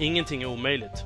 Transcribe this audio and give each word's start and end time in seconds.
Ingenting 0.00 0.42
är 0.42 0.46
omöjligt. 0.46 1.04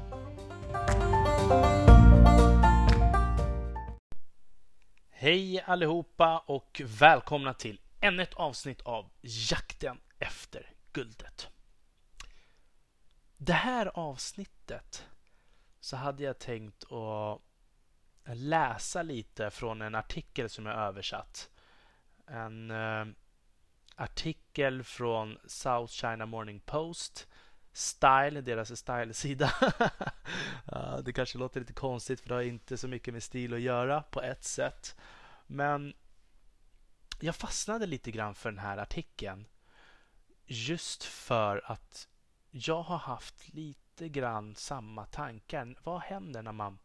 Hej 5.11 5.63
allihopa 5.63 6.39
och 6.39 6.83
välkomna 6.85 7.55
till 7.55 7.81
ännu 8.01 8.23
ett 8.23 8.35
avsnitt 8.35 8.81
av 8.83 9.11
Jakten 9.51 10.01
efter 10.19 10.71
guldet. 10.93 11.49
Det 13.37 13.53
här 13.53 13.87
avsnittet 13.95 15.07
så 15.81 15.97
hade 15.97 16.23
jag 16.23 16.39
tänkt 16.39 16.93
att 16.93 17.41
läsa 18.37 19.03
lite 19.03 19.51
från 19.51 19.83
en 19.83 19.95
artikel 19.95 20.49
som 20.49 20.67
jag 20.67 20.79
översatt. 20.79 21.51
En 22.27 22.71
eh, 22.71 23.07
artikel 23.97 24.83
från 24.83 25.39
South 25.47 25.93
China 25.93 26.27
Morning 26.27 26.61
Post 26.61 27.29
Style, 27.77 28.41
deras 28.41 28.77
style-sida. 28.77 29.53
det 31.05 31.13
kanske 31.13 31.39
låter 31.39 31.61
lite 31.61 31.73
konstigt 31.73 32.21
för 32.21 32.29
det 32.29 32.35
har 32.35 32.43
inte 32.43 32.79
så 32.79 32.89
mycket 32.89 33.15
med 33.15 33.23
stil 33.23 33.55
att 33.55 33.61
göra 33.61 34.03
på 34.03 34.23
ett 34.23 34.45
sätt. 34.45 34.97
Men 35.47 35.95
jag 37.21 37.37
fastnade 37.37 37.87
lite 37.87 38.11
grann 38.11 38.35
för 38.35 38.51
den 38.51 38.59
här 38.59 38.79
artikeln. 38.79 39.47
Just 40.45 41.05
för 41.05 41.63
att 41.65 42.09
jag 42.51 42.83
har 42.83 42.99
haft 42.99 43.55
lite 43.55 44.09
grann 44.09 44.55
samma 44.55 45.07
tankar. 45.07 45.77
Vad 45.83 46.01
händer 46.01 46.43
när 46.43 46.53
man 46.53 46.79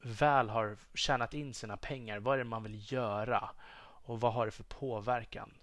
väl 0.00 0.48
har 0.48 0.76
tjänat 0.94 1.34
in 1.34 1.54
sina 1.54 1.76
pengar? 1.76 2.18
Vad 2.18 2.34
är 2.34 2.38
det 2.38 2.44
man 2.44 2.62
vill 2.62 2.92
göra? 2.92 3.50
Och 3.80 4.20
vad 4.20 4.32
har 4.32 4.46
det 4.46 4.52
för 4.52 4.64
påverkan? 4.64 5.54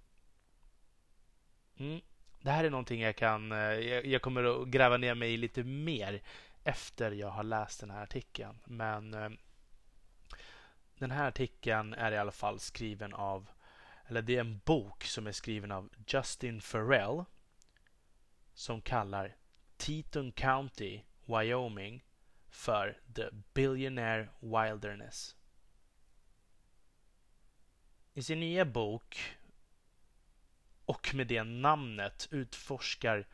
Mm. 1.78 2.02
Det 2.46 2.52
här 2.52 2.64
är 2.64 2.70
någonting 2.70 3.02
jag 3.02 3.16
kan... 3.16 3.52
Eh, 3.52 3.60
jag 3.84 4.22
kommer 4.22 4.44
att 4.44 4.68
gräva 4.68 4.98
ner 4.98 5.16
mig 5.16 5.34
i 5.34 5.38
lite 5.38 5.64
mer 5.64 6.22
efter 6.64 7.12
jag 7.12 7.30
har 7.30 7.44
läst 7.44 7.80
den 7.80 7.90
här 7.90 8.04
artikeln. 8.04 8.60
Men 8.66 9.14
eh, 9.14 9.30
den 10.98 11.12
här 11.12 11.28
artikeln 11.28 11.94
är 11.94 12.12
i 12.12 12.18
alla 12.18 12.32
fall 12.32 12.60
skriven 12.60 13.14
av... 13.14 13.50
Eller 14.08 14.22
det 14.22 14.36
är 14.36 14.40
en 14.40 14.62
bok 14.66 15.04
som 15.04 15.28
är 15.28 15.32
skriven 15.32 15.72
av 15.72 15.90
Justin 16.08 16.62
Farrell 16.62 17.24
som 18.54 18.82
kallar 18.82 19.36
Teton 19.78 20.32
County, 20.32 21.02
Wyoming 21.26 22.04
för 22.50 22.98
The 23.16 23.30
Billionaire 23.54 24.30
Wilderness. 24.40 25.36
I 28.14 28.24
sin 28.24 28.40
nya 28.40 28.66
bok 28.66 29.38
och 30.86 31.16
med 31.16 31.28
det 31.28 31.44
namnet 31.44 32.28
utforskar 32.32 33.28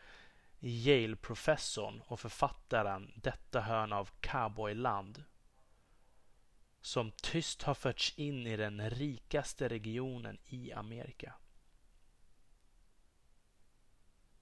Yale-professorn 0.59 2.01
och 2.05 2.19
författaren 2.19 3.11
detta 3.15 3.61
hörn 3.61 3.93
av 3.93 4.09
cowboyland 4.19 5.23
som 6.81 7.11
tyst 7.11 7.63
har 7.63 7.73
förts 7.73 8.13
in 8.17 8.47
i 8.47 8.57
den 8.57 8.89
rikaste 8.89 9.67
regionen 9.67 10.37
i 10.45 10.71
Amerika. 10.73 11.33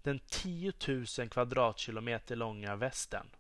Den 0.02 0.20
10 0.20 0.74
000 0.88 1.06
kvadratkilometer 1.30 2.36
långa 2.36 2.76
västen 2.76 3.36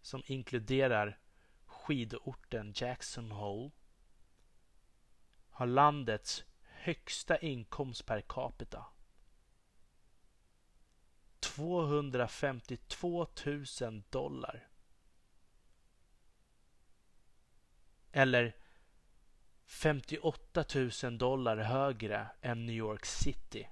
som 0.00 0.22
inkluderar 0.26 1.18
skidorten 1.64 2.72
Jackson 2.76 3.30
Hole 3.30 3.70
har 5.50 5.66
landets 5.66 6.44
högsta 6.82 7.38
inkomst 7.38 8.06
per 8.06 8.20
capita. 8.20 8.86
252 11.40 13.26
000 13.80 14.02
dollar. 14.10 14.68
Eller 18.12 18.56
58 19.66 20.64
000 21.02 21.18
dollar 21.18 21.56
högre 21.56 22.30
än 22.40 22.66
New 22.66 22.76
York 22.76 23.06
City 23.06 23.66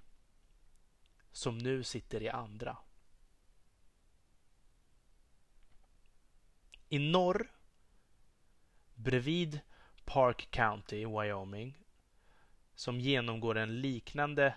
som 1.33 1.59
nu 1.59 1.83
sitter 1.83 2.23
i 2.23 2.29
andra. 2.29 2.77
I 6.89 6.99
norr, 6.99 7.53
bredvid 8.95 9.61
Park 10.05 10.51
County 10.51 10.97
i 10.97 11.05
Wyoming, 11.05 11.85
som 12.81 13.01
genomgår 13.01 13.59
en 13.59 13.81
liknande 13.81 14.55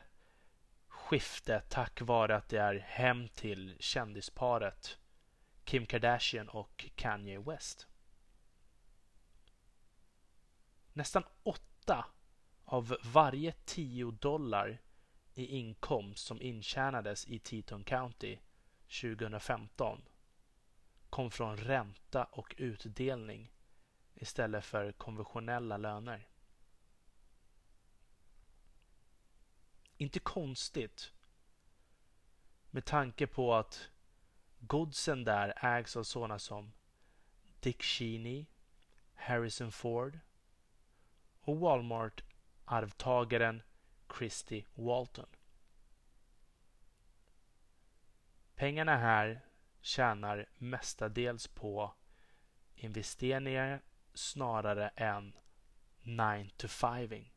skifte 0.87 1.59
tack 1.69 2.01
vare 2.01 2.35
att 2.35 2.49
det 2.49 2.57
är 2.57 2.75
hem 2.75 3.29
till 3.29 3.75
kändisparet 3.79 4.97
Kim 5.63 5.85
Kardashian 5.85 6.49
och 6.49 6.85
Kanye 6.95 7.39
West. 7.39 7.87
Nästan 10.93 11.23
åtta 11.43 12.05
av 12.65 12.97
varje 13.03 13.51
tio 13.51 14.11
dollar 14.11 14.81
i 15.33 15.45
inkomst 15.45 16.25
som 16.25 16.41
intjänades 16.41 17.27
i 17.27 17.39
Teton 17.39 17.83
County 17.83 18.37
2015 19.01 20.01
kom 21.09 21.31
från 21.31 21.57
ränta 21.57 22.23
och 22.23 22.55
utdelning 22.57 23.51
istället 24.15 24.65
för 24.65 24.91
konventionella 24.91 25.77
löner. 25.77 26.27
Inte 30.03 30.19
konstigt 30.19 31.13
med 32.69 32.85
tanke 32.85 33.27
på 33.27 33.55
att 33.55 33.89
godsen 34.59 35.23
där 35.23 35.65
ägs 35.65 35.97
av 35.97 36.03
sådana 36.03 36.39
som 36.39 36.73
Dick 37.59 37.83
Cheney, 37.83 38.45
Harrison 39.13 39.71
Ford 39.71 40.19
och 41.39 41.57
Walmart-arvtagaren 41.57 43.61
Christy 44.17 44.63
Walton. 44.73 45.29
Pengarna 48.55 48.97
här 48.97 49.41
tjänar 49.81 50.49
mestadels 50.57 51.47
på 51.47 51.93
investeringar 52.75 53.81
snarare 54.13 54.87
än 54.87 55.33
9 56.01 56.49
to 56.57 56.67
5 56.67 57.32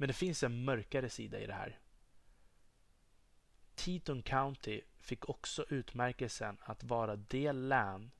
Men 0.00 0.08
det 0.08 0.14
finns 0.14 0.42
en 0.42 0.64
mörkare 0.64 1.10
sida 1.10 1.40
i 1.40 1.46
det 1.46 1.54
här. 1.54 1.78
Teton 3.74 4.22
County 4.22 4.82
fick 4.98 5.28
också 5.28 5.64
utmärkelsen 5.68 6.58
att 6.60 6.84
vara 6.84 7.16
det 7.16 7.52
län 7.52 8.10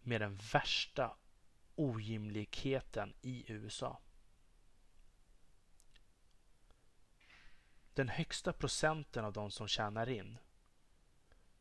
med 0.00 0.20
den 0.20 0.38
värsta 0.52 1.16
ojämlikheten 1.74 3.14
i 3.22 3.52
USA. 3.52 4.00
Den 7.94 8.08
högsta 8.08 8.52
procenten 8.52 9.24
av 9.24 9.32
de 9.32 9.50
som 9.50 9.68
tjänar 9.68 10.08
in 10.08 10.38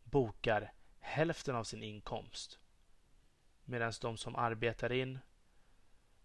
bokar 0.03 0.73
hälften 0.99 1.55
av 1.55 1.63
sin 1.63 1.83
inkomst 1.83 2.59
medan 3.65 3.93
de 4.01 4.17
som 4.17 4.35
arbetar 4.35 4.91
in 4.91 5.19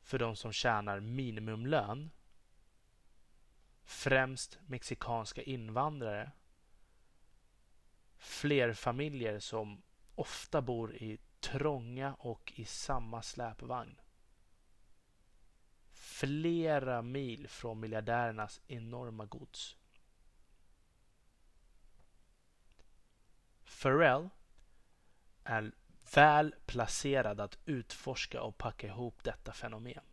för 0.03 0.19
de 0.19 0.37
som 0.37 0.53
tjänar 0.53 1.01
minimumlön 1.01 2.11
främst 3.91 4.59
mexikanska 4.67 5.43
invandrare. 5.43 6.31
Flerfamiljer 8.17 9.39
som 9.39 9.83
ofta 10.15 10.63
bor 10.63 10.95
i 10.95 11.19
trånga 11.41 12.15
och 12.15 12.53
i 12.57 12.65
samma 12.65 13.23
släpvagn. 13.23 14.01
Flera 15.93 17.03
mil 17.03 17.49
från 17.49 17.81
miljardärernas 17.81 18.61
enorma 18.67 19.25
gods. 19.25 19.77
Pharrell 23.83 24.29
är 25.45 25.73
väl 26.15 26.55
placerad 26.67 27.41
att 27.41 27.59
utforska 27.65 28.43
och 28.43 28.59
packa 28.59 28.87
ihop 28.87 29.25
detta 29.25 29.53
fenomen. 29.53 30.10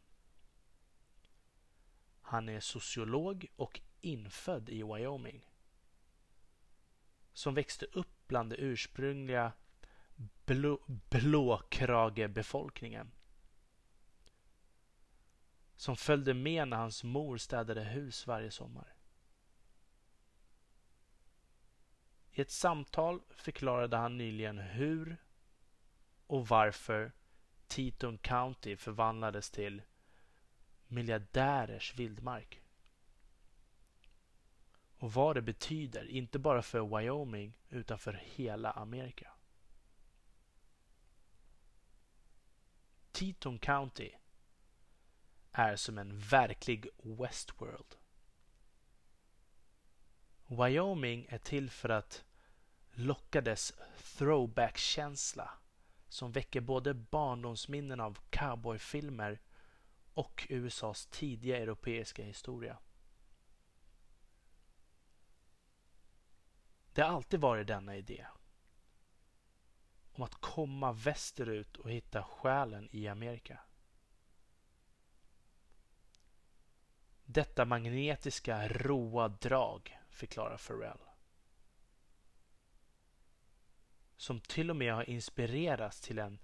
Han 2.29 2.49
är 2.49 2.59
sociolog 2.59 3.47
och 3.55 3.81
infödd 4.01 4.69
i 4.69 4.83
Wyoming. 4.83 5.49
Som 7.33 7.53
växte 7.53 7.85
upp 7.85 8.27
bland 8.27 8.49
den 8.49 8.59
ursprungliga 8.59 9.51
blå, 10.45 10.79
blåkragebefolkningen. 10.85 13.11
Som 15.75 15.95
följde 15.95 16.33
med 16.33 16.67
när 16.67 16.77
hans 16.77 17.03
mor 17.03 17.37
städade 17.37 17.83
hus 17.83 18.27
varje 18.27 18.51
sommar. 18.51 18.95
I 22.31 22.41
ett 22.41 22.51
samtal 22.51 23.21
förklarade 23.29 23.97
han 23.97 24.17
nyligen 24.17 24.57
hur 24.57 25.17
och 26.27 26.47
varför 26.47 27.11
Teton 27.67 28.17
County 28.17 28.77
förvandlades 28.77 29.51
till 29.51 29.81
miljardärers 30.87 31.95
vildmark. 31.95 32.61
Och 34.99 35.13
vad 35.13 35.35
det 35.35 35.41
betyder, 35.41 36.07
inte 36.07 36.39
bara 36.39 36.61
för 36.61 36.97
Wyoming 36.97 37.57
utan 37.69 37.99
för 37.99 38.13
hela 38.13 38.71
Amerika. 38.71 39.31
Teton 43.11 43.59
County 43.59 44.11
är 45.51 45.75
som 45.75 45.97
en 45.97 46.19
verklig 46.19 46.87
Westworld. 47.03 47.95
Wyoming 50.47 51.25
är 51.29 51.37
till 51.37 51.69
för 51.69 51.89
att 51.89 52.25
locka 52.91 53.41
dess 53.41 53.73
throwback-känsla 54.17 55.51
som 56.09 56.31
väcker 56.31 56.61
både 56.61 56.93
barndomsminnen 56.93 57.99
av 57.99 58.17
cowboyfilmer 58.29 59.39
och 60.17 60.47
USAs 60.49 61.05
tidiga 61.05 61.57
europeiska 61.57 62.23
historia. 62.23 62.77
Det 66.93 67.01
har 67.01 67.09
alltid 67.09 67.39
varit 67.39 67.67
denna 67.67 67.95
idé. 67.95 68.27
Om 70.11 70.23
att 70.23 70.35
komma 70.35 70.91
västerut 70.91 71.77
och 71.77 71.91
hitta 71.91 72.23
själen 72.23 72.89
i 72.91 73.07
Amerika. 73.07 73.59
Detta 77.25 77.65
magnetiska 77.65 78.67
roa 78.67 79.27
drag, 79.27 79.99
förklarar 80.09 80.57
Farrell. 80.57 80.99
Som 84.15 84.39
till 84.39 84.69
och 84.69 84.75
med 84.75 84.93
har 84.93 85.09
inspirerats 85.09 86.01
till 86.01 86.19
en 86.19 86.39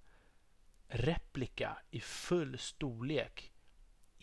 replika 0.88 1.78
i 1.92 2.00
full 2.00 2.58
storlek 2.58 3.53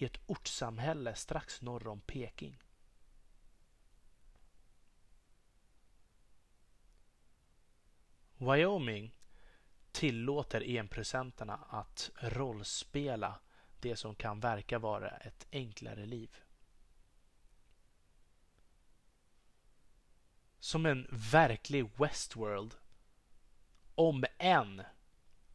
i 0.02 0.04
ett 0.04 0.20
ortssamhälle 0.26 1.14
strax 1.14 1.62
norr 1.62 1.88
om 1.88 2.00
Peking. 2.00 2.62
Wyoming 8.36 9.16
tillåter 9.92 10.62
enprocentarna 10.62 11.56
att 11.68 12.10
rollspela 12.14 13.40
det 13.80 13.96
som 13.96 14.14
kan 14.14 14.40
verka 14.40 14.78
vara 14.78 15.10
ett 15.10 15.46
enklare 15.52 16.06
liv. 16.06 16.36
Som 20.58 20.86
en 20.86 21.06
verklig 21.32 21.90
Westworld, 21.98 22.74
om 23.94 24.24
än 24.38 24.82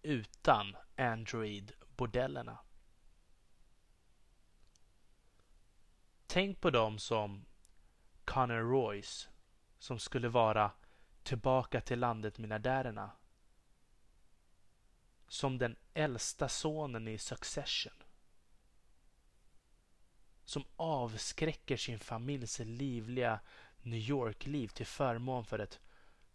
utan 0.02 0.76
Android-bordellerna. 0.96 2.65
Tänk 6.36 6.62
på 6.62 6.70
dem 6.70 7.00
som 7.00 7.46
Connor 8.26 8.72
Royce 8.72 9.30
som 9.80 10.00
skulle 10.00 10.30
vara 10.30 10.72
tillbaka 11.24 11.82
till 11.82 12.00
landet 12.00 12.38
miljardärerna. 12.38 13.12
Som 15.28 15.58
den 15.58 15.76
äldsta 15.94 16.50
sonen 16.50 17.08
i 17.08 17.18
Succession. 17.18 17.94
Som 20.44 20.66
avskräcker 20.76 21.78
sin 21.78 22.00
familjs 22.00 22.60
livliga 22.60 23.40
New 23.82 24.00
York-liv 24.00 24.68
till 24.68 24.86
förmån 24.86 25.46
för 25.46 25.60
ett 25.60 25.80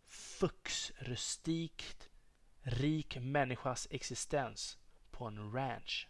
fux 0.06 0.92
rustikt 0.98 2.08
rik 2.62 3.16
människas 3.16 3.88
existens 3.90 4.78
på 5.10 5.24
en 5.24 5.52
ranch. 5.52 6.08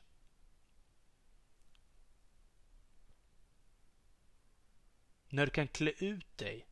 När 5.32 5.46
du 5.46 5.50
kan 5.50 5.68
klä 5.68 5.90
ut 5.98 6.38
dig 6.38 6.66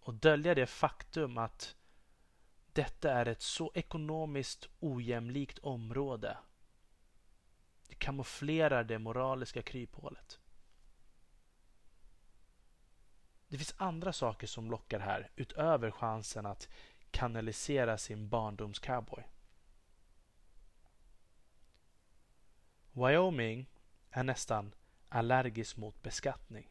och 0.00 0.14
dölja 0.14 0.54
det 0.54 0.66
faktum 0.66 1.38
att 1.38 1.76
detta 2.72 3.12
är 3.12 3.26
ett 3.26 3.42
så 3.42 3.72
ekonomiskt 3.74 4.68
ojämlikt 4.80 5.58
område. 5.58 6.38
Det 7.88 7.94
kamouflerar 7.94 8.84
det 8.84 8.98
moraliska 8.98 9.62
kryphålet. 9.62 10.38
Det 13.48 13.58
finns 13.58 13.74
andra 13.76 14.12
saker 14.12 14.46
som 14.46 14.70
lockar 14.70 15.00
här 15.00 15.30
utöver 15.36 15.90
chansen 15.90 16.46
att 16.46 16.68
kanalisera 17.10 17.98
sin 17.98 18.28
barndomscowboy. 18.28 19.24
Wyoming 22.92 23.66
är 24.10 24.22
nästan 24.22 24.74
allergisk 25.08 25.76
mot 25.76 26.02
beskattning. 26.02 26.68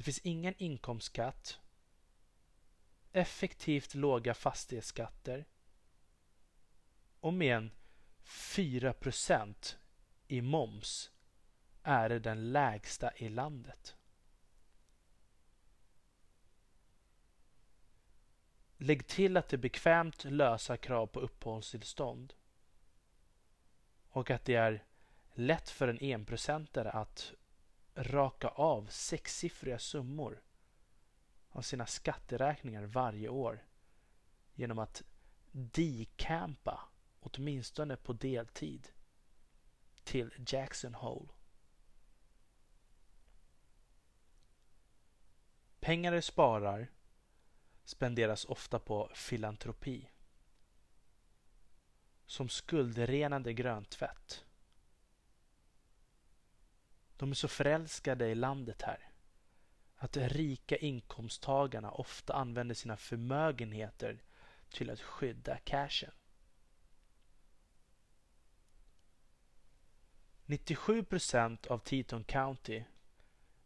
Det 0.00 0.04
finns 0.04 0.18
ingen 0.18 0.54
inkomstskatt, 0.58 1.60
effektivt 3.12 3.94
låga 3.94 4.34
fastighetsskatter. 4.34 5.44
Och 7.20 7.34
med 7.34 7.56
en 7.56 7.70
4% 8.24 9.76
i 10.28 10.40
moms 10.40 11.10
är 11.82 12.08
det 12.08 12.18
den 12.18 12.52
lägsta 12.52 13.16
i 13.16 13.28
landet. 13.28 13.96
Lägg 18.76 19.06
till 19.06 19.36
att 19.36 19.48
det 19.48 19.56
är 19.56 19.58
bekvämt 19.58 20.24
lösa 20.24 20.76
krav 20.76 21.06
på 21.06 21.20
uppehållstillstånd. 21.20 22.34
Och 24.08 24.30
att 24.30 24.44
det 24.44 24.54
är 24.54 24.84
lätt 25.34 25.70
för 25.70 25.88
en 25.88 25.98
enprocentare 25.98 26.90
att 26.90 27.34
raka 27.94 28.48
av 28.48 28.86
sexsiffriga 28.86 29.78
summor 29.78 30.42
av 31.48 31.62
sina 31.62 31.86
skatteräkningar 31.86 32.84
varje 32.84 33.28
år 33.28 33.64
genom 34.54 34.78
att 34.78 35.02
decampa, 35.52 36.80
åtminstone 37.20 37.96
på 37.96 38.12
deltid, 38.12 38.88
till 40.04 40.44
Jackson 40.46 40.94
Hole. 40.94 41.28
Pengar 45.80 46.12
du 46.12 46.22
sparar 46.22 46.88
spenderas 47.84 48.44
ofta 48.44 48.78
på 48.78 49.10
filantropi. 49.14 50.10
Som 52.26 52.48
skuldrenande 52.48 53.52
gröntvätt. 53.52 54.44
De 57.20 57.30
är 57.30 57.34
så 57.34 57.48
förälskade 57.48 58.28
i 58.28 58.34
landet 58.34 58.82
här 58.82 59.10
att 59.96 60.12
de 60.12 60.28
rika 60.28 60.76
inkomsttagarna 60.76 61.90
ofta 61.90 62.34
använder 62.34 62.74
sina 62.74 62.96
förmögenheter 62.96 64.22
till 64.70 64.90
att 64.90 65.00
skydda 65.00 65.56
cashen. 65.56 66.12
97 70.46 71.04
procent 71.04 71.66
av 71.66 71.78
Teton 71.78 72.24
County 72.24 72.84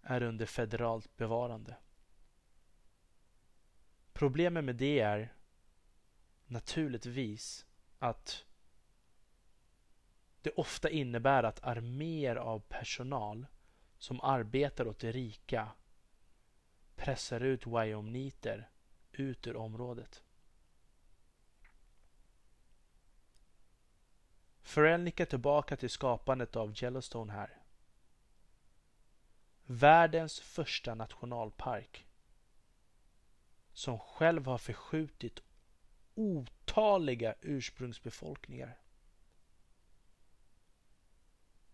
är 0.02 0.23
under 0.23 0.46
federalt 0.46 1.16
bevarande. 1.16 1.76
Problemet 4.12 4.64
med 4.64 4.76
det 4.76 5.00
är 5.00 5.34
naturligtvis 6.46 7.66
att 7.99 8.44
det 10.45 10.51
ofta 10.51 10.91
innebär 10.91 11.43
att 11.43 11.65
arméer 11.65 12.37
av 12.37 12.61
personal 12.61 13.47
som 13.99 14.21
arbetar 14.21 14.89
åt 14.89 14.99
de 14.99 15.13
rika 15.13 15.69
pressar 16.97 17.41
ut 17.41 17.67
wyomniter 17.67 18.71
ut 19.13 19.47
ur 19.47 19.57
området. 19.57 20.23
Farrell 24.63 25.03
nickar 25.03 25.25
tillbaka 25.25 25.77
till 25.77 25.91
skapandet 25.91 26.57
av 26.57 26.75
Yellowstone 26.83 27.33
här. 27.33 27.63
Världens 29.67 30.41
första 30.41 30.95
nationalpark 30.95 32.07
som 33.73 33.99
själv 33.99 34.47
har 34.47 34.59
förskjutit 34.59 35.43
otaliga 36.15 37.35
ursprungsbefolkningar. 37.41 38.84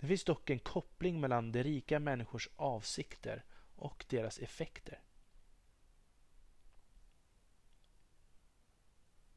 Det 0.01 0.07
finns 0.07 0.25
dock 0.25 0.51
en 0.51 0.59
koppling 0.59 1.21
mellan 1.21 1.53
de 1.53 1.63
rika 1.63 1.99
människors 1.99 2.49
avsikter 2.57 3.45
och 3.77 4.05
deras 4.09 4.39
effekter. 4.39 5.03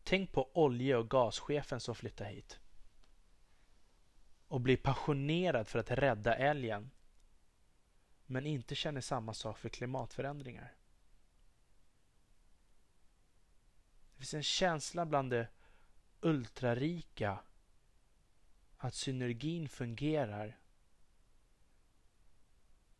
Tänk 0.03 0.31
på 0.31 0.49
olje 0.53 0.95
och 0.95 1.09
gaschefen 1.09 1.79
som 1.79 1.95
flyttar 1.95 2.25
hit 2.25 2.59
och 4.47 4.61
blir 4.61 4.77
passionerad 4.77 5.67
för 5.67 5.79
att 5.79 5.91
rädda 5.91 6.35
älgen 6.35 6.91
men 8.25 8.45
inte 8.45 8.75
känner 8.75 9.01
samma 9.01 9.33
sak 9.33 9.57
för 9.57 9.69
klimatförändringar. 9.69 10.75
Det 14.13 14.17
finns 14.17 14.33
en 14.33 14.43
känsla 14.43 15.05
bland 15.05 15.31
de 15.31 15.45
ultrarika 16.21 17.39
att 18.83 18.95
synergin 18.95 19.69
fungerar. 19.69 20.59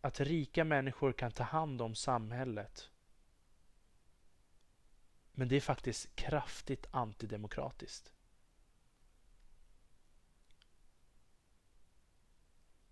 Att 0.02 0.20
rika 0.20 0.64
människor 0.64 1.14
kan 1.14 1.32
ta 1.32 1.44
hand 1.44 1.82
om 1.82 1.96
samhället. 1.96 2.90
Men 5.32 5.48
det 5.48 5.56
är 5.56 5.62
faktiskt 5.62 6.16
kraftigt 6.16 6.88
antidemokratiskt. 6.92 8.14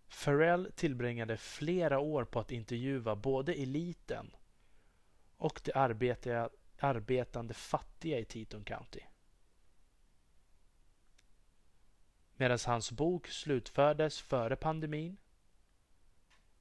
Farrell 0.08 0.72
tillbringade 0.76 1.38
flera 1.38 2.00
år 2.00 2.26
på 2.26 2.40
att 2.40 2.52
intervjua 2.52 3.16
både 3.16 3.54
eliten 3.54 4.36
och 5.38 5.62
de 5.64 5.72
arbetande 6.80 7.54
fattiga 7.54 8.20
i 8.20 8.26
Teton 8.26 8.64
County. 8.64 9.02
Medan 12.42 12.58
hans 12.66 12.92
bok 12.92 13.28
slutfördes 13.28 14.22
före 14.22 14.56
pandemin 14.56 15.18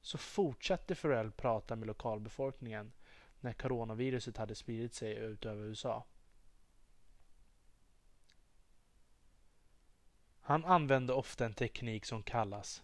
så 0.01 0.17
fortsatte 0.17 0.95
Farrell 0.95 1.31
prata 1.31 1.75
med 1.75 1.87
lokalbefolkningen 1.87 2.93
när 3.39 3.53
coronaviruset 3.53 4.37
hade 4.37 4.55
spridit 4.55 4.93
sig 4.93 5.13
ut 5.15 5.45
över 5.45 5.63
USA. 5.63 6.05
Han 10.41 10.65
använde 10.65 11.13
ofta 11.13 11.45
en 11.45 11.53
teknik 11.53 12.05
som 12.05 12.23
kallas 12.23 12.83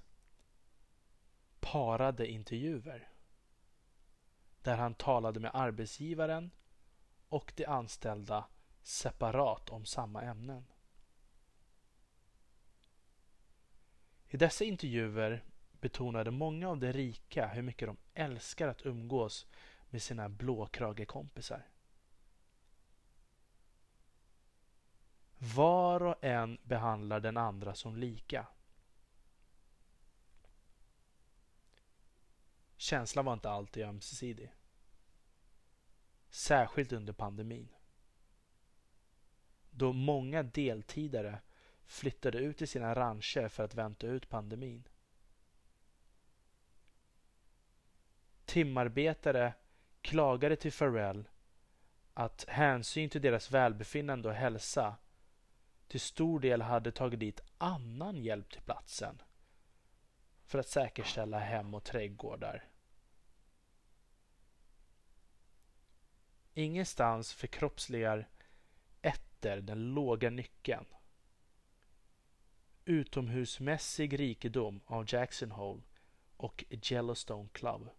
parade 1.60 2.27
intervjuer. 2.27 3.10
Där 4.62 4.77
han 4.77 4.96
talade 4.96 5.39
med 5.39 5.51
arbetsgivaren 5.54 6.51
och 7.30 7.54
de 7.56 7.66
anställda 7.66 8.48
separat 8.82 9.70
om 9.70 9.86
samma 9.86 10.22
ämnen. 10.22 10.66
I 14.29 14.38
dessa 14.38 14.63
intervjuer 14.63 15.43
betonade 15.72 16.31
många 16.31 16.69
av 16.69 16.77
de 16.77 16.93
rika 16.93 17.48
hur 17.48 17.62
mycket 17.62 17.88
de 17.88 17.98
älskar 18.13 18.67
att 18.67 18.86
umgås 18.86 19.48
med 19.89 20.01
sina 20.01 20.29
blåkragekompisar. 20.29 21.67
Var 25.55 26.03
och 26.03 26.24
en 26.24 26.57
behandlar 26.63 27.19
den 27.19 27.38
andra 27.38 27.75
som 27.75 27.96
lika. 27.98 28.48
Känslan 32.77 33.25
var 33.25 33.34
inte 33.34 33.50
alltid 33.50 33.86
ömsesidig. 33.86 34.53
Särskilt 36.29 36.91
under 36.91 37.13
pandemin. 37.13 37.69
Då 39.69 39.93
många 39.93 40.43
deltidare 40.43 41.39
flyttade 41.88 42.38
ut 42.38 42.58
till 42.58 42.67
sina 42.67 42.96
rancher 42.96 43.48
för 43.48 43.63
att 43.63 43.75
vänta 43.75 44.08
ut 44.08 44.29
pandemin. 44.29 44.88
Timarbetare 48.46 49.53
klagade 50.01 50.56
till 50.56 50.72
Farrell 50.72 51.29
att 52.13 52.46
hänsyn 52.48 53.10
till 53.10 53.22
deras 53.22 53.51
välbefinnande 53.51 54.29
och 54.29 54.36
hälsa 54.36 54.96
till 55.88 56.00
stor 56.00 56.39
del 56.39 56.62
hade 56.62 56.91
tagit 56.91 57.20
dit 57.20 57.41
annan 57.58 58.24
hjälp 58.24 58.50
till 58.50 58.62
platsen 58.62 59.22
för 60.46 60.60
att 60.60 60.67
säkerställa 60.67 61.39
hem 61.39 61.74
och 61.74 61.84
trädgårdar. 61.84 62.63
Ingenstans 66.53 67.34
förkroppsligar 67.34 68.29
Etter 69.01 69.62
den 69.62 69.94
låga 69.94 70.29
nyckeln. 70.29 70.86
Utomhusmässig 72.89 74.20
rikedom 74.20 74.82
av 74.86 75.06
Jackson 75.13 75.51
Hole 75.51 75.82
och 76.38 76.65
Yellowstone 76.91 77.50
Club. 77.51 77.89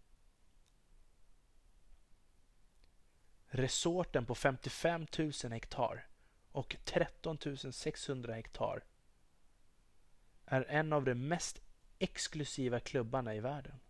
Resorten 3.47 4.27
på 4.27 4.35
55 4.35 5.07
000 5.19 5.33
hektar 5.53 6.07
och 6.53 6.77
13 6.85 7.39
600 7.73 8.35
hektar 8.35 8.85
är 10.45 10.65
en 10.69 10.93
av 10.93 11.05
de 11.05 11.15
mest 11.15 11.63
exklusiva 11.99 12.81
klubbarna 12.81 13.35
i 13.35 13.41
världen. 13.41 13.81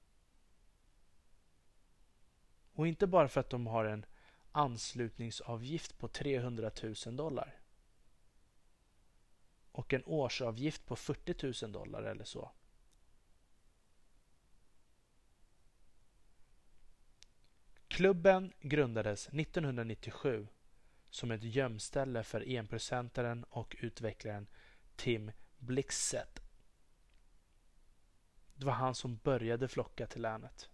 Och 2.73 2.87
inte 2.87 3.07
bara 3.07 3.29
för 3.29 3.41
att 3.41 3.51
de 3.51 3.67
har 3.67 3.85
en 3.85 4.07
anslutningsavgift 4.53 5.99
på 5.99 6.09
300 6.09 6.71
000 7.07 7.17
dollar 7.17 7.58
och 9.79 9.95
en 9.95 10.05
årsavgift 10.05 10.87
på 10.87 10.97
40 10.97 11.65
000 11.65 11.73
dollar 11.73 12.03
eller 12.03 12.25
så. 12.25 12.51
Klubben 17.89 18.53
grundades 18.61 19.29
1997 19.29 20.49
som 21.11 21.31
ett 21.31 21.43
gömställe 21.43 22.23
för 22.23 22.49
enprocentaren 22.49 23.45
och 23.45 23.77
utvecklaren 23.81 24.47
Tim 24.97 25.33
Blixet. 25.59 26.43
Det 28.55 28.67
var 28.67 28.73
han 28.73 28.95
som 28.95 29.17
började 29.17 29.69
flocka 29.69 30.07
till 30.07 30.23
länet. 30.23 30.71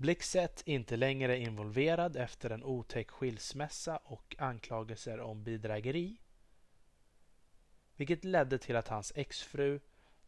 Blixet 0.00 0.62
inte 0.66 0.96
längre 0.96 1.38
involverad 1.38 2.16
efter 2.16 2.50
en 2.50 2.64
otäck 2.64 3.10
skilsmässa 3.10 3.96
och 3.96 4.36
anklagelser 4.38 5.20
om 5.20 5.44
bedrägeri. 5.44 6.16
Vilket 7.96 8.24
ledde 8.24 8.58
till 8.58 8.76
att 8.76 8.88
hans 8.88 9.12
exfru 9.16 9.80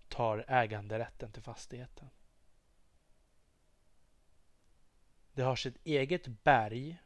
tar 0.09 0.45
äganderätten 0.49 1.33
till 1.33 1.43
fastigheten. 1.43 2.11
Det 5.33 5.43
har 5.43 5.57
sitt 5.57 5.87
eget 5.87 6.27
berg 6.27 6.99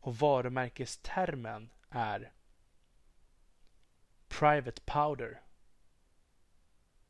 och 0.00 0.16
varumärkestermen 0.16 1.70
är 1.90 2.32
Private 4.28 4.82
Powder 4.84 5.42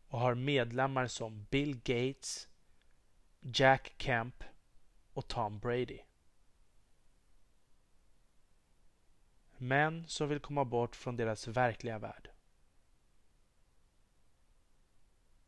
och 0.09 0.21
har 0.21 0.35
medlemmar 0.35 1.07
som 1.07 1.47
Bill 1.51 1.81
Gates, 1.85 2.48
Jack 3.41 3.95
Kemp 3.99 4.45
och 5.13 5.29
Tom 5.29 5.59
Brady. 5.59 6.01
Män 9.57 10.09
som 10.09 10.29
vill 10.29 10.41
komma 10.41 10.65
bort 10.65 10.97
från 10.97 11.17
deras 11.17 11.49
verkliga 11.49 11.99
värld. 11.99 12.31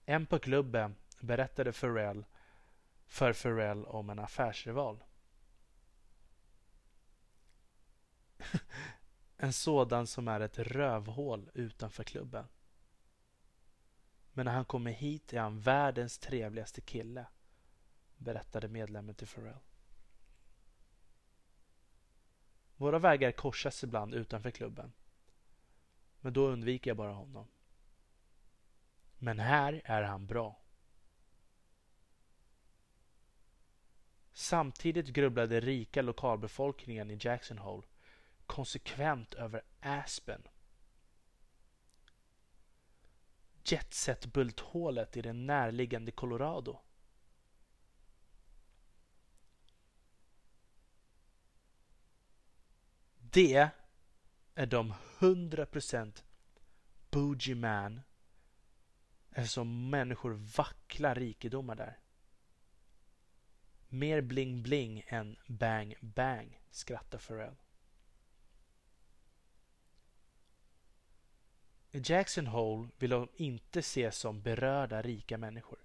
En 0.04 0.26
på 0.26 0.38
klubben 0.38 0.96
berättade 1.20 1.72
Pharrell 1.72 2.24
för 3.06 3.32
Pharrell 3.32 3.84
om 3.84 4.10
en 4.10 4.18
affärsrival. 4.18 5.04
en 9.36 9.52
sådan 9.52 10.06
som 10.06 10.28
är 10.28 10.40
ett 10.40 10.58
rövhål 10.58 11.50
utanför 11.54 12.04
klubben. 12.04 12.46
Men 14.32 14.46
när 14.46 14.52
han 14.52 14.64
kommer 14.64 14.90
hit 14.90 15.32
är 15.32 15.40
han 15.40 15.60
världens 15.60 16.18
trevligaste 16.18 16.80
kille 16.80 17.26
berättade 18.20 18.68
medlemmen 18.68 19.14
till 19.14 19.26
Pharrell. 19.26 19.58
Våra 22.76 22.98
vägar 22.98 23.32
korsas 23.32 23.84
ibland 23.84 24.14
utanför 24.14 24.50
klubben. 24.50 24.92
Men 26.20 26.32
då 26.32 26.46
undviker 26.48 26.90
jag 26.90 26.96
bara 26.96 27.12
honom. 27.12 27.48
Men 29.18 29.38
här 29.38 29.82
är 29.84 30.02
han 30.02 30.26
bra. 30.26 30.60
Samtidigt 34.32 35.06
grubblade 35.06 35.60
rika 35.60 36.02
lokalbefolkningen 36.02 37.10
i 37.10 37.18
Jackson 37.20 37.58
Hole 37.58 37.86
konsekvent 38.46 39.34
över 39.34 39.62
Aspen. 39.80 40.42
Jetset-bulthålet 43.64 45.16
i 45.16 45.22
det 45.22 45.32
närliggande 45.32 46.12
Colorado. 46.12 46.80
Det 53.32 53.70
är 54.54 54.66
de 54.66 54.94
100% 55.18 56.22
bougie 57.10 57.54
man 57.54 58.00
eftersom 59.30 59.90
människor 59.90 60.30
vacklar 60.56 61.14
rikedomar 61.14 61.74
där. 61.74 61.98
Mer 63.88 64.20
bling-bling 64.20 65.04
än 65.06 65.36
bang-bang, 65.46 66.60
skrattar 66.70 67.18
Pharrell. 67.18 67.56
I 71.90 72.02
Jackson 72.04 72.46
Hole 72.46 72.88
vill 72.98 73.10
de 73.10 73.28
inte 73.34 73.78
ses 73.78 74.16
som 74.16 74.42
berörda 74.42 75.02
rika 75.02 75.38
människor. 75.38 75.78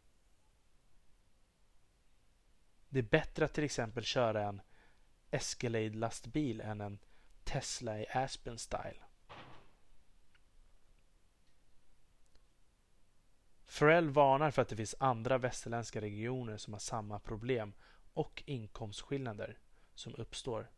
Det 2.90 3.00
är 3.00 3.04
bättre 3.04 3.46
att 3.46 3.54
till 3.54 3.64
exempel 3.64 4.04
köra 4.04 4.48
en 4.48 4.62
Escalade-lastbil 5.32 6.62
än 6.62 6.82
en 6.82 7.00
Tesla 7.46 8.00
i 8.00 8.06
Aspen 8.14 8.58
Style. 8.58 9.04
Farrell 13.66 14.10
varnar 14.10 14.52
för 14.52 14.62
att 14.62 14.70
det 14.70 14.76
finns 14.76 14.96
andra 15.00 15.38
västerländska 15.38 16.02
regioner 16.02 16.58
som 16.58 16.74
har 16.74 16.80
samma 16.80 17.20
problem 17.20 17.74
och 18.14 18.44
inkomstskillnader 18.46 19.60
som 19.94 20.16
uppstår. 20.16 20.72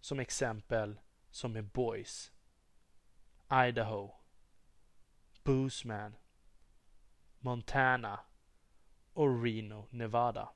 Som 0.00 0.20
exempel 0.20 1.00
som 1.30 1.52
med 1.52 1.64
Boys, 1.64 2.32
Idaho, 3.52 4.14
Boozman, 5.42 6.16
Montana 7.38 8.20
och 9.12 9.44
Reno, 9.44 9.88
Nevada. 9.90 10.55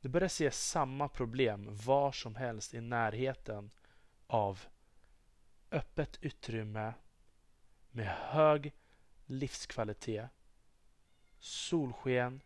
Du 0.00 0.08
börjar 0.08 0.28
se 0.28 0.50
samma 0.50 1.08
problem 1.08 1.68
var 1.70 2.12
som 2.12 2.36
helst 2.36 2.74
i 2.74 2.80
närheten 2.80 3.70
av 4.26 4.60
öppet 5.70 6.18
utrymme 6.20 6.94
med 7.90 8.06
hög 8.06 8.72
livskvalitet, 9.26 10.30
solsken 11.38 12.42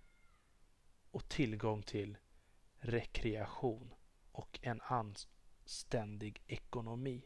och 1.10 1.28
tillgång 1.28 1.82
till 1.82 2.18
rekreation 2.78 3.94
och 4.32 4.58
en 4.62 4.80
anständig 4.80 6.42
ekonomi. 6.46 7.22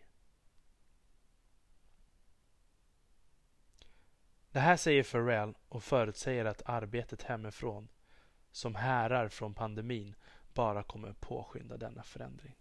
Det 4.50 4.60
här 4.60 4.76
säger 4.76 5.02
Pharrell 5.02 5.54
och 5.68 5.84
förutsäger 5.84 6.44
att 6.44 6.62
arbetet 6.64 7.22
hemifrån 7.22 7.88
som 8.56 8.74
härar 8.74 9.28
från 9.28 9.54
pandemin 9.54 10.14
bara 10.54 10.82
kommer 10.82 11.12
påskynda 11.12 11.76
denna 11.76 12.02
förändring. 12.02 12.56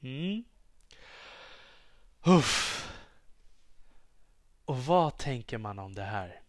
Mm. 0.00 0.44
Uff. 2.26 2.88
Och 4.64 4.84
vad 4.84 5.16
tänker 5.18 5.58
man 5.58 5.78
om 5.78 5.94
det 5.94 6.02
här? 6.02 6.42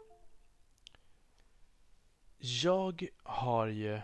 Jag 2.37 3.07
har 3.23 3.67
ju 3.67 4.01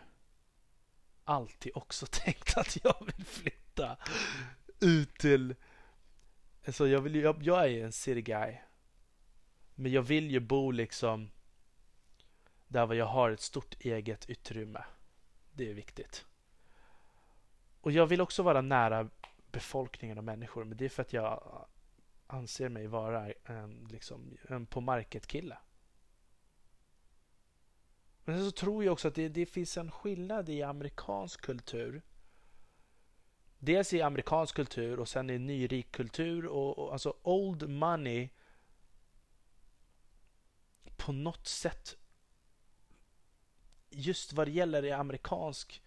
alltid 1.24 1.72
också 1.75 2.05
tänkt 2.12 2.58
att 2.58 2.84
jag 2.84 3.05
vill 3.05 3.25
flytta 3.25 3.98
ut 4.79 5.17
till... 5.17 5.55
Alltså 6.65 6.88
jag, 6.88 7.01
vill, 7.01 7.15
jag, 7.15 7.43
jag 7.43 7.63
är 7.63 7.67
ju 7.67 7.84
en 7.84 7.91
city 7.91 8.22
guy. 8.22 8.58
Men 9.75 9.91
jag 9.91 10.01
vill 10.01 10.31
ju 10.31 10.39
bo 10.39 10.72
liksom 10.72 11.31
där 12.69 12.93
jag 12.93 13.05
har 13.05 13.31
ett 13.31 13.41
stort 13.41 13.75
eget 13.79 14.29
utrymme. 14.29 14.83
Det 15.51 15.69
är 15.69 15.73
viktigt. 15.73 16.25
Och 17.81 17.91
jag 17.91 18.07
vill 18.07 18.21
också 18.21 18.43
vara 18.43 18.61
nära 18.61 19.09
befolkningen 19.51 20.17
och 20.17 20.23
människor. 20.23 20.63
Men 20.63 20.77
det 20.77 20.85
är 20.85 20.89
för 20.89 21.01
att 21.01 21.13
jag 21.13 21.65
anser 22.27 22.69
mig 22.69 22.88
vara 22.88 23.34
en, 23.43 23.88
liksom, 23.91 24.38
en 24.49 24.65
på 24.65 24.82
market-kille. 24.82 25.58
Men 28.23 28.45
så 28.45 28.51
tror 28.51 28.84
jag 28.84 28.93
också 28.93 29.08
att 29.08 29.15
det, 29.15 29.29
det 29.29 29.45
finns 29.45 29.77
en 29.77 29.91
skillnad 29.91 30.49
i 30.49 30.63
amerikansk 30.63 31.41
kultur. 31.41 32.01
Dels 33.60 33.93
i 33.93 34.01
amerikansk 34.01 34.55
kultur 34.55 34.99
och 34.99 35.10
sen 35.10 35.29
i 35.29 35.39
nyrik 35.39 35.91
kultur 35.91 36.45
och, 36.45 36.79
och 36.79 36.93
alltså 36.93 37.17
old 37.21 37.69
money 37.69 38.29
på 40.97 41.12
något 41.12 41.47
sätt 41.47 41.98
just 43.89 44.34
vad 44.34 44.47
det 44.47 44.52
gäller 44.52 44.86
i 44.86 44.91
amerikansk 44.91 45.82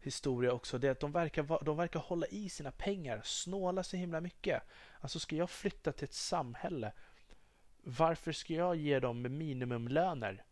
historia 0.00 0.52
också, 0.52 0.78
det 0.78 0.86
är 0.86 0.92
att 0.92 1.00
de 1.00 1.12
verkar, 1.12 1.64
de 1.64 1.76
verkar 1.76 2.00
hålla 2.00 2.26
i 2.26 2.48
sina 2.48 2.70
pengar, 2.70 3.20
snåla 3.24 3.82
så 3.82 3.96
himla 3.96 4.20
mycket. 4.20 4.62
Alltså 5.00 5.18
ska 5.18 5.36
jag 5.36 5.50
flytta 5.50 5.92
till 5.92 6.04
ett 6.04 6.14
samhälle, 6.14 6.92
varför 7.82 8.32
ska 8.32 8.54
jag 8.54 8.76
ge 8.76 9.00
dem 9.00 9.22
minimumlöner? 9.22 10.44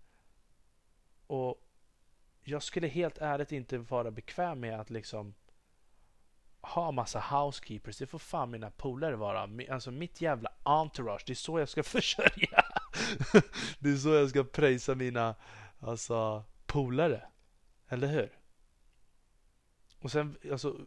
Och 1.27 1.67
jag 2.45 2.63
skulle 2.63 2.89
helt 2.89 3.19
ärligt 3.19 3.53
inte 3.53 3.79
vara 3.79 4.11
bekväm 4.11 4.61
med 4.61 4.81
att 4.81 4.91
liksom 4.91 5.35
ha 6.61 6.91
massa 6.91 7.21
housekeepers. 7.21 7.99
Det 7.99 8.07
får 8.07 8.19
fan 8.19 8.51
mina 8.51 8.71
polare 8.71 9.17
vara. 9.17 9.49
Alltså 9.71 9.91
mitt 9.91 10.21
jävla 10.21 10.53
entourage. 10.63 11.23
Det 11.27 11.33
är 11.33 11.35
så 11.35 11.59
jag 11.59 11.69
ska 11.69 11.83
försörja. 11.83 12.65
det 13.79 13.91
är 13.91 13.97
så 13.97 14.09
jag 14.09 14.31
ska 14.31 14.45
prisa 14.45 14.95
mina 14.95 15.35
alltså, 15.81 16.45
polare. 16.71 17.23
Eller 17.89 18.09
hur? 18.09 18.39
Och 19.99 20.13
sen, 20.13 20.39
alltså, 20.51 20.87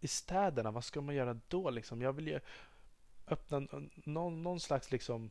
i 0.00 0.08
städerna, 0.08 0.70
vad 0.70 0.84
ska 0.84 1.00
man 1.00 1.14
göra 1.14 1.40
då 1.48 1.70
liksom? 1.70 2.02
Jag 2.02 2.12
vill 2.12 2.28
ju 2.28 2.40
öppna 3.26 3.58
någon, 4.04 4.42
någon 4.42 4.60
slags 4.60 4.90
liksom 4.90 5.30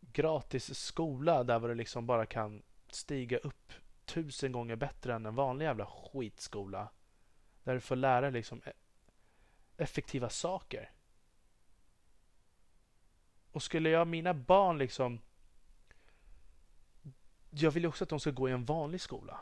gratis 0.00 0.78
skola 0.78 1.44
där 1.44 1.60
du 1.60 1.74
liksom 1.74 2.06
bara 2.06 2.26
kan 2.26 2.62
stiga 2.88 3.38
upp 3.38 3.72
tusen 4.04 4.52
gånger 4.52 4.76
bättre 4.76 5.14
än 5.14 5.26
en 5.26 5.34
vanlig 5.34 5.64
jävla 5.64 5.86
skitskola. 5.86 6.88
Där 7.64 7.74
du 7.74 7.80
får 7.80 7.96
lära 7.96 8.20
dig 8.20 8.32
liksom 8.32 8.62
e-, 8.64 8.72
effektiva 9.76 10.28
saker. 10.28 10.90
Och 13.52 13.62
skulle 13.62 13.90
jag 13.90 14.06
mina 14.06 14.34
barn 14.34 14.78
liksom 14.78 15.20
jag 17.62 17.70
vill 17.70 17.86
också 17.86 18.04
att 18.04 18.10
de 18.10 18.20
ska 18.20 18.30
gå 18.30 18.48
i 18.48 18.52
en 18.52 18.64
vanlig 18.64 19.00
skola. 19.00 19.40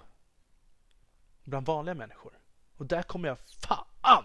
Bland 1.45 1.67
vanliga 1.67 1.95
människor. 1.95 2.39
Och 2.77 2.87
där 2.87 3.03
kommer 3.03 3.29
jag 3.29 3.39
fan 3.39 4.25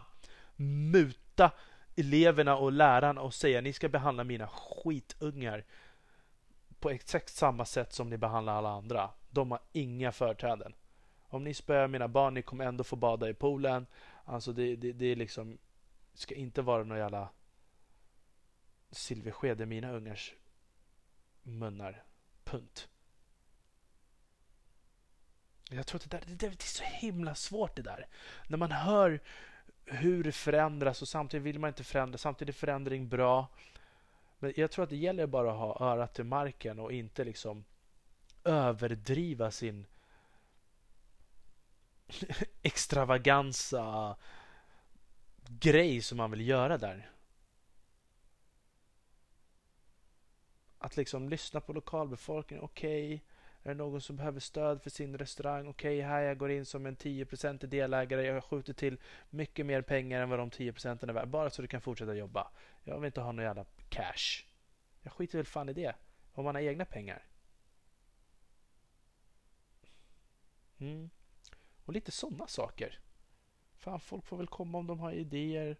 muta 0.59 1.51
eleverna 1.95 2.57
och 2.57 2.71
lärarna 2.71 3.21
och 3.21 3.33
säga 3.33 3.61
ni 3.61 3.73
ska 3.73 3.89
behandla 3.89 4.23
mina 4.23 4.47
skitungar 4.47 5.65
på 6.79 6.89
exakt 6.89 7.29
samma 7.29 7.65
sätt 7.65 7.93
som 7.93 8.09
ni 8.09 8.17
behandlar 8.17 8.53
alla 8.53 8.69
andra. 8.69 9.09
De 9.29 9.51
har 9.51 9.59
inga 9.71 10.11
företräden. 10.11 10.75
Om 11.23 11.43
ni 11.43 11.53
spöar 11.53 11.87
mina 11.87 12.07
barn, 12.07 12.33
ni 12.33 12.41
kommer 12.41 12.65
ändå 12.65 12.83
få 12.83 12.95
bada 12.95 13.29
i 13.29 13.33
poolen. 13.33 13.87
Alltså 14.25 14.53
det, 14.53 14.75
det, 14.75 14.91
det 14.91 15.05
är 15.05 15.15
liksom 15.15 15.57
ska 16.13 16.35
inte 16.35 16.61
vara 16.61 16.83
några 16.83 17.01
jävla 17.01 17.29
silversked 18.91 19.61
i 19.61 19.65
mina 19.65 19.91
ungars 19.91 20.33
munnar. 21.43 22.03
Punkt. 22.43 22.89
Jag 25.69 25.87
tror 25.87 25.97
att 25.97 26.09
det, 26.09 26.17
där, 26.17 26.23
det, 26.27 26.35
det 26.35 26.63
är 26.63 26.67
så 26.67 26.83
himla 26.83 27.35
svårt 27.35 27.75
det 27.75 27.81
där. 27.81 28.07
När 28.47 28.57
man 28.57 28.71
hör 28.71 29.19
hur 29.85 30.23
det 30.23 30.31
förändras 30.31 31.01
och 31.01 31.07
samtidigt 31.07 31.45
vill 31.45 31.59
man 31.59 31.67
inte 31.67 31.83
förändra. 31.83 32.17
Samtidigt 32.17 32.55
är 32.55 32.59
förändring 32.59 33.09
bra. 33.09 33.47
Men 34.39 34.53
jag 34.55 34.71
tror 34.71 34.83
att 34.83 34.89
det 34.89 34.97
gäller 34.97 35.27
bara 35.27 35.51
att 35.51 35.57
ha 35.57 35.91
örat 35.91 36.13
till 36.13 36.23
marken 36.23 36.79
och 36.79 36.91
inte 36.91 37.23
liksom 37.23 37.65
överdriva 38.43 39.51
sin 39.51 39.85
extravagansa 42.61 44.15
grej 45.47 46.01
som 46.01 46.17
man 46.17 46.31
vill 46.31 46.47
göra 46.47 46.77
där. 46.77 47.11
Att 50.77 50.97
liksom 50.97 51.29
lyssna 51.29 51.61
på 51.61 51.73
lokalbefolkningen. 51.73 52.63
Okej, 52.63 53.15
okay, 53.15 53.25
är 53.63 53.69
det 53.69 53.75
någon 53.75 54.01
som 54.01 54.15
behöver 54.15 54.39
stöd 54.39 54.81
för 54.81 54.89
sin 54.89 55.17
restaurang? 55.17 55.67
Okej, 55.67 55.97
okay, 55.97 56.07
här 56.09 56.21
jag 56.21 56.37
går 56.37 56.51
in 56.51 56.65
som 56.65 56.85
en 56.85 56.97
10% 56.97 57.65
delägare. 57.65 58.25
Jag 58.25 58.43
skjuter 58.43 58.73
till 58.73 58.97
mycket 59.29 59.65
mer 59.65 59.81
pengar 59.81 60.21
än 60.21 60.29
vad 60.29 60.39
de 60.39 60.49
10% 60.49 61.09
är 61.09 61.13
värda. 61.13 61.25
Bara 61.25 61.49
så 61.49 61.61
du 61.61 61.67
kan 61.67 61.81
fortsätta 61.81 62.13
jobba. 62.13 62.51
Jag 62.83 62.99
vill 62.99 63.05
inte 63.05 63.21
ha 63.21 63.31
någon 63.31 63.45
jävla 63.45 63.65
cash. 63.89 64.45
Jag 65.01 65.13
skiter 65.13 65.37
väl 65.37 65.45
fan 65.45 65.69
i 65.69 65.73
det. 65.73 65.95
Om 66.33 66.45
man 66.45 66.55
har 66.55 66.61
egna 66.61 66.85
pengar. 66.85 67.25
Mm. 70.77 71.09
Och 71.85 71.93
lite 71.93 72.11
sådana 72.11 72.47
saker. 72.47 72.99
Fan, 73.77 73.99
folk 73.99 74.25
får 74.25 74.37
väl 74.37 74.47
komma 74.47 74.77
om 74.77 74.87
de 74.87 74.99
har 74.99 75.11
idéer. 75.11 75.77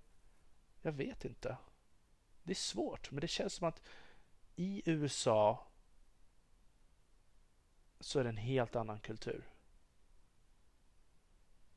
Jag 0.81 0.91
vet 0.91 1.25
inte. 1.25 1.57
Det 2.43 2.51
är 2.51 2.55
svårt, 2.55 3.11
men 3.11 3.21
det 3.21 3.27
känns 3.27 3.53
som 3.53 3.67
att 3.67 3.81
i 4.55 4.81
USA 4.85 5.68
så 7.99 8.19
är 8.19 8.23
det 8.23 8.29
en 8.29 8.37
helt 8.37 8.75
annan 8.75 8.99
kultur. 8.99 9.49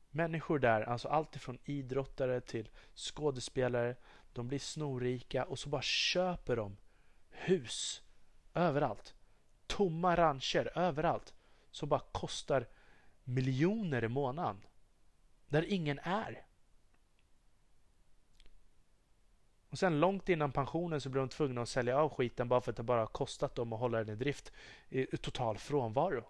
Människor 0.09 0.59
där, 0.59 0.81
alltså 0.81 1.07
allt 1.07 1.35
ifrån 1.35 1.59
idrottare 1.65 2.41
till 2.41 2.69
skådespelare, 2.95 3.95
de 4.33 4.47
blir 4.47 4.59
snorrika 4.59 5.45
och 5.45 5.59
så 5.59 5.69
bara 5.69 5.81
köper 5.81 6.55
de 6.55 6.77
hus 7.29 8.01
överallt. 8.53 9.15
Tomma 9.67 10.15
rancher 10.15 10.71
överallt 10.77 11.33
som 11.71 11.89
bara 11.89 12.01
kostar 12.11 12.67
miljoner 13.23 14.03
i 14.03 14.07
månaden. 14.07 14.65
Där 15.47 15.65
ingen 15.73 15.99
är. 15.99 16.45
Och 19.73 19.79
sen 19.79 19.99
långt 19.99 20.29
innan 20.29 20.51
pensionen 20.51 21.01
så 21.01 21.09
blir 21.09 21.19
de 21.19 21.29
tvungna 21.29 21.61
att 21.61 21.69
sälja 21.69 21.97
av 21.97 22.09
skiten 22.09 22.47
bara 22.47 22.61
för 22.61 22.71
att 22.71 22.77
det 22.77 22.83
bara 22.83 23.07
kostat 23.07 23.55
dem 23.55 23.73
att 23.73 23.79
hålla 23.79 23.97
den 23.97 24.09
i 24.09 24.15
drift 24.15 24.51
i 24.89 25.17
total 25.17 25.57
frånvaro. 25.57 26.25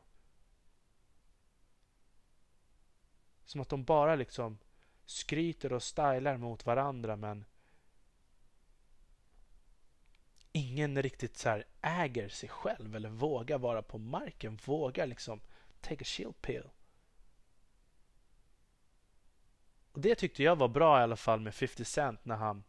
Som 3.46 3.62
att 3.62 3.70
de 3.70 3.84
bara 3.84 4.16
liksom 4.16 4.58
skryter 5.06 5.74
och 5.74 5.84
stylar 5.84 6.38
mot 6.38 6.66
varandra 6.66 7.16
men 7.16 7.46
ingen 10.52 11.02
riktigt 11.02 11.38
så 11.38 11.64
äger 11.82 12.30
sig 12.30 12.50
själv 12.50 12.96
eller 12.96 13.10
vågar 13.10 13.58
vara 13.58 13.82
på 13.82 13.98
marken, 13.98 14.60
vågar 14.66 15.08
liksom 15.08 15.42
take 15.82 16.02
a 16.02 16.06
chill 16.06 16.34
pill. 16.42 16.70
Och 19.92 20.00
Det 20.00 20.16
tyckte 20.16 20.44
jag 20.44 20.56
var 20.56 20.68
bra 20.68 21.00
i 21.00 21.04
alla 21.04 21.16
fall 21.16 21.40
med 21.40 21.56
50 21.56 21.86
Cent 21.86 22.26
när 22.26 22.36
han 22.36 22.64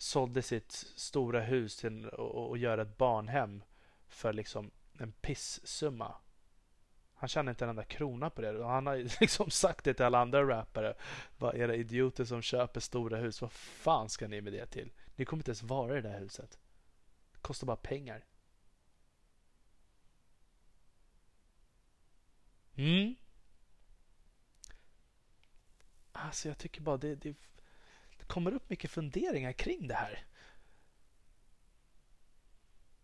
sålde 0.00 0.42
sitt 0.42 0.72
stora 0.96 1.40
hus 1.40 1.76
till 1.76 2.08
och, 2.08 2.48
och 2.48 2.58
göra 2.58 2.82
ett 2.82 2.96
barnhem 2.96 3.62
för 4.08 4.32
liksom 4.32 4.70
en 4.98 5.12
pissumma. 5.12 6.14
Han 7.14 7.28
tjänar 7.28 7.52
inte 7.52 7.64
en 7.64 7.70
enda 7.70 7.84
krona 7.84 8.30
på 8.30 8.42
det. 8.42 8.58
Och 8.58 8.70
han 8.70 8.86
har 8.86 8.96
liksom 9.20 9.50
sagt 9.50 9.84
det 9.84 9.94
till 9.94 10.04
alla 10.04 10.18
andra 10.18 10.48
rappare. 10.48 10.94
Vad 11.38 11.54
era 11.54 11.74
idioter 11.74 12.24
som 12.24 12.42
köper 12.42 12.80
stora 12.80 13.16
hus, 13.16 13.42
vad 13.42 13.52
fan 13.52 14.08
ska 14.08 14.28
ni 14.28 14.40
med 14.40 14.52
det 14.52 14.66
till? 14.66 14.92
Ni 15.16 15.24
kommer 15.24 15.40
inte 15.40 15.50
ens 15.50 15.62
vara 15.62 15.98
i 15.98 16.00
det 16.02 16.08
där 16.08 16.18
huset. 16.18 16.58
Det 17.32 17.40
kostar 17.40 17.66
bara 17.66 17.76
pengar. 17.76 18.24
Mm. 22.74 23.14
Alltså 26.12 26.48
jag 26.48 26.58
tycker 26.58 26.80
bara 26.80 26.96
det, 26.96 27.14
det 27.14 27.34
kommer 28.30 28.54
upp 28.54 28.70
mycket 28.70 28.90
funderingar 28.90 29.52
kring 29.52 29.88
det 29.88 29.94
här. 29.94 30.24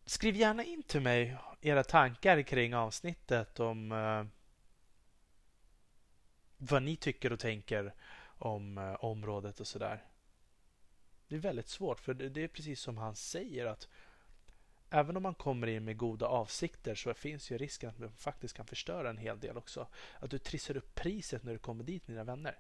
Skriv 0.05 0.37
gärna 0.37 0.65
in 0.65 0.83
till 0.83 1.01
mig 1.01 1.37
era 1.61 1.85
tankar 1.85 2.43
kring 2.43 2.75
avsnittet 2.75 3.61
om 3.61 3.93
uh, 3.93 4.27
vad 6.57 6.83
ni 6.83 6.97
tycker 6.97 7.33
och 7.33 7.41
tänker 7.41 7.95
om 8.39 8.79
uh, 8.79 9.05
området 9.05 9.61
och 9.61 9.67
sådär. 9.67 10.05
Det 11.29 11.35
är 11.35 11.41
väldigt 11.41 11.69
svårt 11.69 12.01
för 12.01 12.15
det, 12.15 12.29
det 12.29 12.45
är 12.45 12.49
precis 12.49 12.81
som 12.81 12.97
han 12.99 13.17
säger 13.17 13.67
att 13.67 13.89
även 14.91 15.17
om 15.17 15.23
man 15.23 15.35
kommer 15.35 15.67
in 15.67 15.85
med 15.85 15.97
goda 15.97 16.27
avsikter 16.27 16.95
så 16.95 17.15
finns 17.15 17.51
ju 17.51 17.59
risken 17.59 17.91
att 17.91 17.99
man 17.99 18.13
faktiskt 18.13 18.57
kan 18.57 18.67
förstöra 18.67 19.11
en 19.11 19.19
hel 19.19 19.41
del 19.41 19.57
också. 19.57 19.87
Att 20.19 20.31
du 20.31 20.39
trissar 20.39 20.77
upp 20.77 20.95
priset 20.95 21.43
när 21.43 21.53
du 21.53 21.59
kommer 21.59 21.85
dit, 21.85 22.09
mina 22.09 22.25
vänner. 22.25 22.59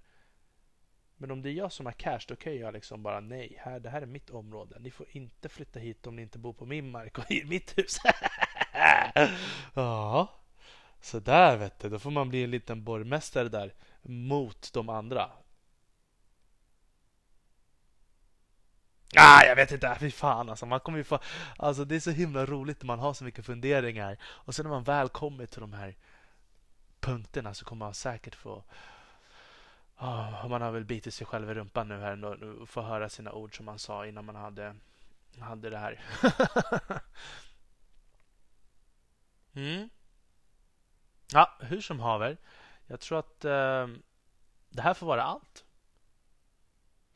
Men 1.16 1.30
om 1.30 1.42
det 1.42 1.50
är 1.50 1.52
jag 1.52 1.72
som 1.72 1.86
har 1.86 1.92
cash, 1.92 2.20
då 2.28 2.36
kan 2.36 2.56
jag 2.56 2.74
liksom 2.74 3.02
bara 3.02 3.20
nej, 3.20 3.56
här, 3.60 3.80
det 3.80 3.90
här 3.90 4.02
är 4.02 4.06
mitt 4.06 4.30
område. 4.30 4.76
Ni 4.80 4.90
får 4.90 5.06
inte 5.10 5.48
flytta 5.48 5.78
hit 5.78 6.06
om 6.06 6.16
ni 6.16 6.22
inte 6.22 6.38
bor 6.38 6.52
på 6.52 6.66
min 6.66 6.90
mark 6.90 7.18
och 7.18 7.30
i 7.30 7.44
mitt 7.44 7.78
hus. 7.78 7.98
ja, 9.74 10.28
så 11.00 11.20
där 11.20 11.56
vet 11.56 11.78
du. 11.78 11.88
Då 11.88 11.98
får 11.98 12.10
man 12.10 12.28
bli 12.28 12.44
en 12.44 12.50
liten 12.50 12.84
borgmästare 12.84 13.48
där 13.48 13.74
mot 14.02 14.72
de 14.72 14.88
andra. 14.88 15.30
Ah, 19.16 19.44
jag 19.44 19.56
vet 19.56 19.72
inte, 19.72 19.96
fy 20.00 20.10
fan 20.10 20.50
alltså. 20.50 20.66
Man 20.66 20.80
kommer 20.80 20.98
ju 20.98 21.04
få, 21.04 21.18
alltså. 21.56 21.84
Det 21.84 21.96
är 21.96 22.00
så 22.00 22.10
himla 22.10 22.46
roligt 22.46 22.82
när 22.82 22.86
man 22.86 22.98
har 22.98 23.14
så 23.14 23.24
mycket 23.24 23.46
funderingar. 23.46 24.18
Och 24.22 24.54
sen 24.54 24.64
när 24.64 24.70
man 24.70 24.84
väl 24.84 25.08
kommer 25.08 25.46
till 25.46 25.60
de 25.60 25.72
här 25.72 25.96
punkterna 27.00 27.54
så 27.54 27.64
kommer 27.64 27.86
man 27.86 27.94
säkert 27.94 28.34
få 28.34 28.64
Oh, 29.98 30.48
man 30.48 30.62
har 30.62 30.70
väl 30.70 30.84
bitit 30.84 31.14
sig 31.14 31.26
själv 31.26 31.50
i 31.50 31.54
rumpan 31.54 31.88
nu 31.88 32.00
här 32.00 32.24
och 32.24 32.68
få 32.68 32.82
höra 32.82 33.08
sina 33.08 33.32
ord 33.32 33.56
som 33.56 33.66
man 33.66 33.78
sa 33.78 34.06
innan 34.06 34.24
man 34.24 34.36
hade, 34.36 34.74
hade 35.40 35.70
det 35.70 35.78
här. 35.78 36.00
mm. 39.54 39.88
Ja, 41.32 41.56
hur 41.60 41.80
som 41.80 42.00
haver. 42.00 42.36
Jag 42.86 43.00
tror 43.00 43.18
att 43.18 43.44
eh, 43.44 43.86
det 44.68 44.82
här 44.82 44.94
får 44.94 45.06
vara 45.06 45.22
allt 45.22 45.64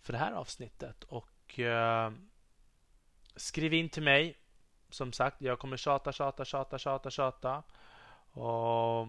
för 0.01 0.13
det 0.13 0.19
här 0.19 0.33
avsnittet. 0.33 1.05
Och 1.05 1.59
eh, 1.59 2.13
skriv 3.37 3.75
in 3.75 3.89
till 3.89 4.03
mig. 4.03 4.37
Som 4.91 5.13
sagt, 5.13 5.41
jag 5.41 5.59
kommer 5.59 5.77
tjata, 5.77 6.13
tjata, 6.13 6.45
tjata, 6.45 6.79
tjata, 6.79 7.11
tjata. 7.11 7.63
Och 8.33 9.09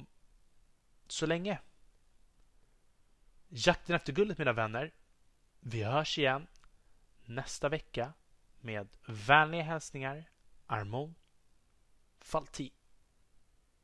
så 1.08 1.26
länge 1.26 1.60
Jakten 3.54 3.96
efter 3.96 4.14
guldet 4.14 4.38
mina 4.38 4.54
vänner. 4.54 4.92
Vi 5.60 5.84
hörs 5.84 6.18
igen 6.18 6.48
nästa 7.26 7.70
vecka 7.70 8.14
med 8.60 8.88
vänliga 9.08 9.64
hälsningar 9.64 10.30
Armon 10.66 11.16
Faltin. 12.20 12.72